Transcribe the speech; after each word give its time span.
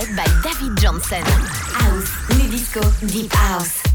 By 0.00 0.24
David 0.42 0.78
Johnson. 0.78 1.22
House, 1.24 2.30
new 2.30 2.48
disco, 2.50 2.80
deep 3.06 3.30
house. 3.32 3.89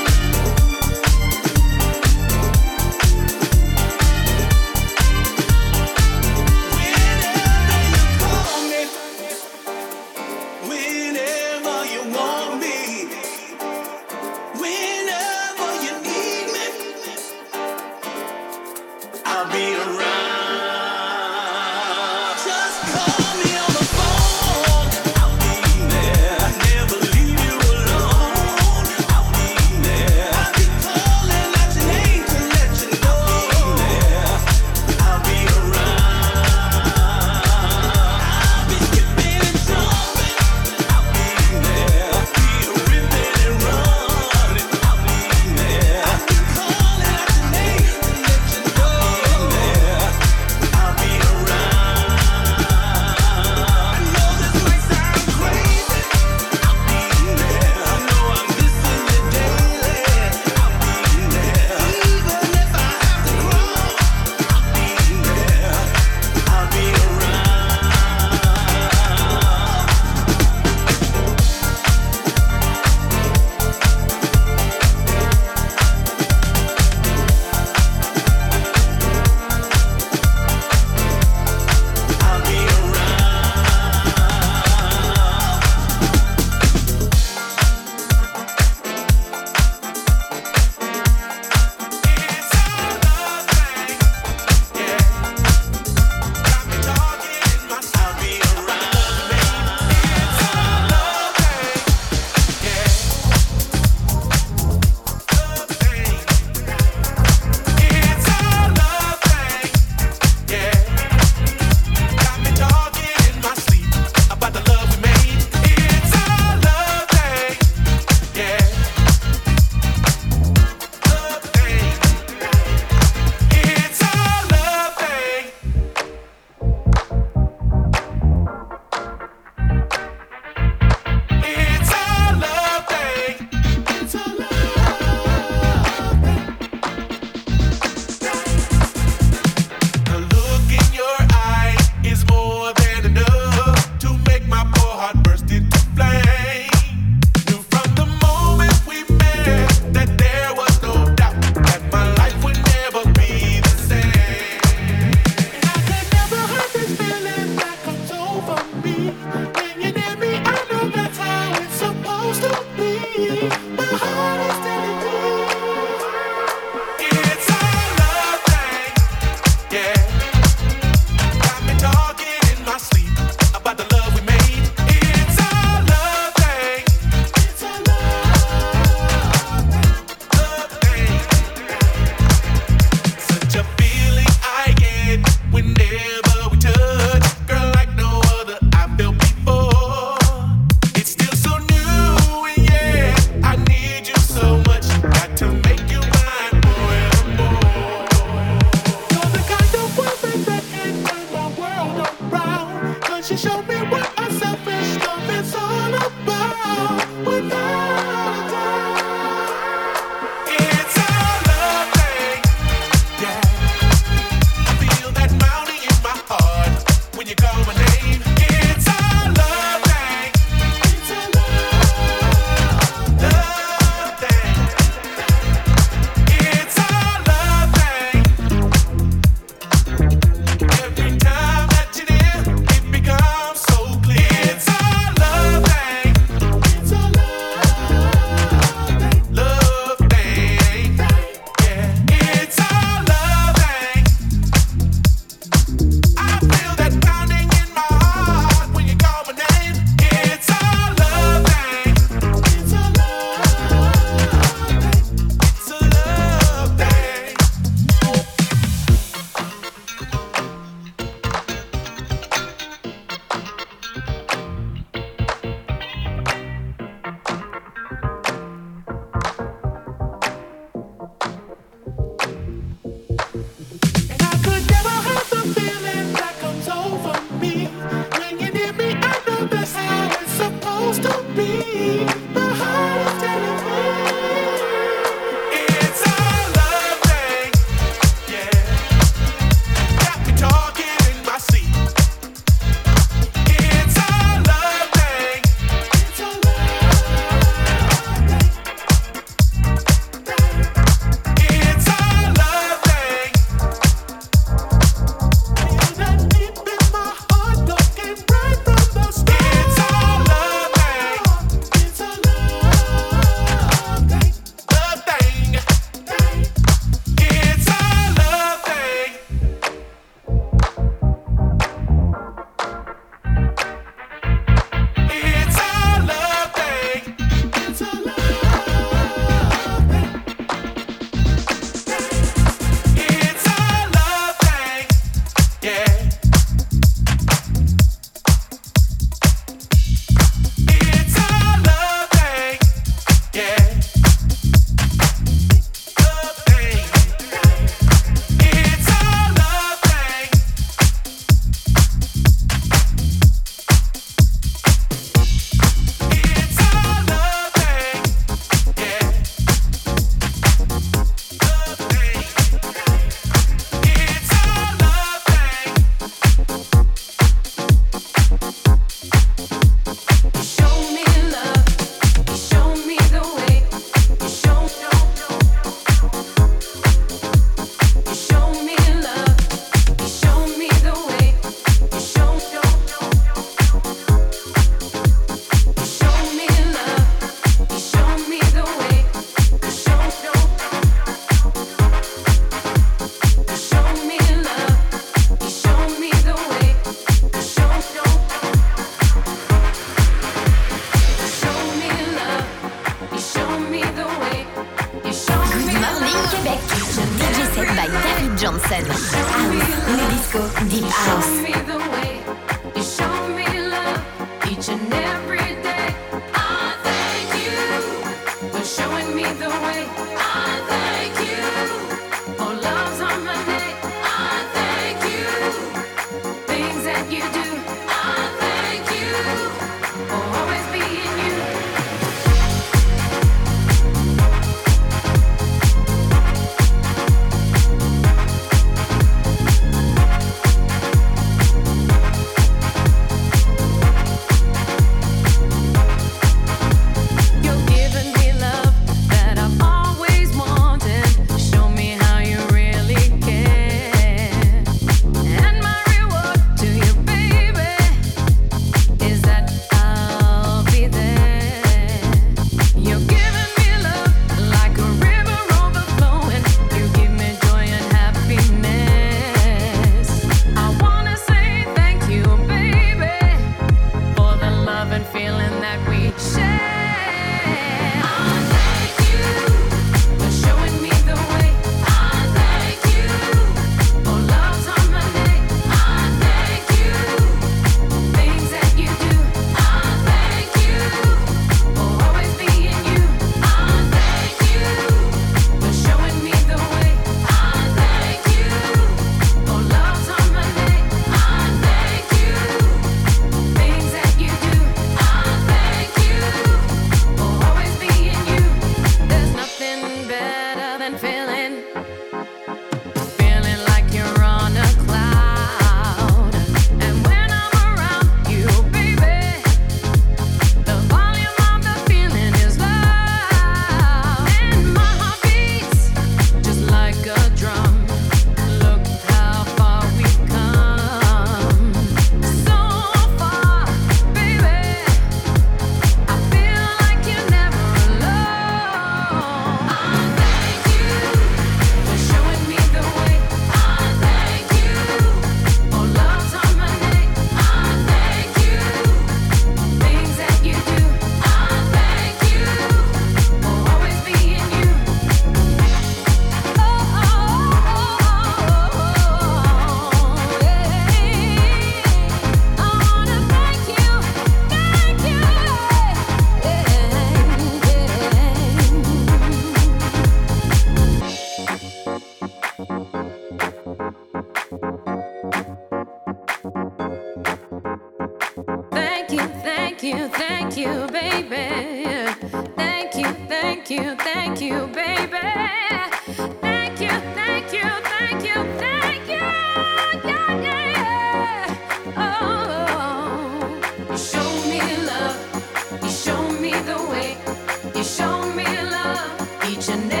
each 599.61 599.69
and 599.69 599.93
every 599.93 600.00